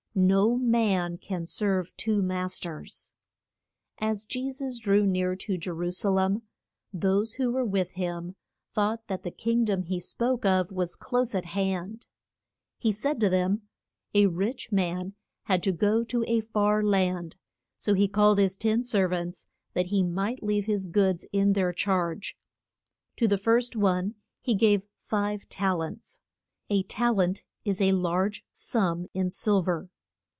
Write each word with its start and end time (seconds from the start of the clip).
No 0.13 0.57
man 0.57 1.17
can 1.17 1.45
serve 1.45 1.95
two 1.95 2.21
mas 2.21 2.59
ters. 2.59 3.13
As 3.99 4.25
Je 4.25 4.49
sus 4.51 4.77
drew 4.77 5.05
near 5.07 5.37
to 5.37 5.57
Je 5.57 5.71
ru 5.71 5.89
sa 5.89 6.09
lem 6.09 6.41
those 6.91 7.35
who 7.35 7.49
were 7.49 7.63
with 7.63 7.91
him 7.91 8.35
thought 8.73 9.07
that 9.07 9.23
the 9.23 9.31
king 9.31 9.63
dom 9.63 9.83
he 9.83 10.01
spoke 10.01 10.43
of 10.45 10.69
was 10.69 10.97
close 10.97 11.33
at 11.33 11.45
hand. 11.45 12.07
He 12.77 12.91
said 12.91 13.21
to 13.21 13.29
them, 13.29 13.61
A 14.13 14.25
rich 14.27 14.69
man 14.69 15.13
had 15.43 15.63
to 15.63 15.71
go 15.71 16.03
to 16.03 16.25
a 16.27 16.41
far 16.41 16.83
land, 16.83 17.37
so 17.77 17.93
he 17.93 18.09
called 18.09 18.37
his 18.37 18.57
ten 18.57 18.83
ser 18.83 19.07
vants 19.07 19.47
that 19.73 19.87
he 19.87 20.03
might 20.03 20.43
leave 20.43 20.65
his 20.65 20.87
goods 20.87 21.25
in 21.31 21.53
their 21.53 21.71
charge. 21.71 22.37
To 23.15 23.29
the 23.29 23.37
first 23.37 23.77
one 23.77 24.15
he 24.41 24.55
gave 24.55 24.83
five 24.99 25.47
tal 25.47 25.81
ents. 25.81 26.19
A 26.69 26.83
tal 26.83 27.21
ent 27.21 27.45
is 27.63 27.79
a 27.79 27.93
large 27.93 28.43
sum 28.51 29.07
in 29.13 29.29
sil 29.31 29.61
ver. 29.63 29.87